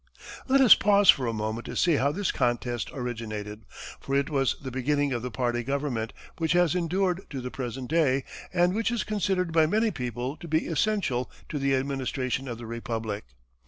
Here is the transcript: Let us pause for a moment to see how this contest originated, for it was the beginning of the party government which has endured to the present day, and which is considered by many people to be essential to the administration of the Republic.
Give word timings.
Let 0.47 0.61
us 0.61 0.73
pause 0.73 1.11
for 1.11 1.27
a 1.27 1.31
moment 1.31 1.67
to 1.67 1.75
see 1.75 1.97
how 1.97 2.11
this 2.11 2.31
contest 2.31 2.89
originated, 2.91 3.67
for 3.99 4.15
it 4.15 4.31
was 4.31 4.55
the 4.59 4.71
beginning 4.71 5.13
of 5.13 5.21
the 5.21 5.29
party 5.29 5.61
government 5.61 6.11
which 6.39 6.53
has 6.53 6.73
endured 6.73 7.21
to 7.29 7.39
the 7.39 7.51
present 7.51 7.87
day, 7.87 8.23
and 8.51 8.73
which 8.73 8.89
is 8.89 9.03
considered 9.03 9.53
by 9.53 9.67
many 9.67 9.91
people 9.91 10.37
to 10.37 10.47
be 10.47 10.65
essential 10.65 11.29
to 11.49 11.59
the 11.59 11.75
administration 11.75 12.47
of 12.47 12.57
the 12.57 12.65
Republic. 12.65 13.25